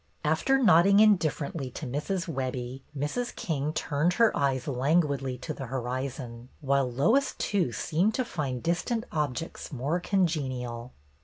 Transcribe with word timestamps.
After 0.23 0.57
nodding 0.57 0.99
indifferently 0.99 1.69
to 1.73 1.85
Mrs. 1.85 2.27
Webbie, 2.27 2.81
Mrs. 2.97 3.35
King 3.35 3.71
turned 3.71 4.13
her 4.13 4.35
eyes 4.35 4.67
languidly 4.67 5.37
to 5.37 5.53
the 5.53 5.67
horizon, 5.67 6.49
while 6.59 6.91
Lois, 6.91 7.35
too, 7.37 7.71
seemed 7.71 8.15
to 8.15 8.25
find 8.25 8.63
dis 8.63 8.81
tant 8.81 9.03
objects 9.11 9.71
more 9.71 9.99
congenial. 9.99 10.91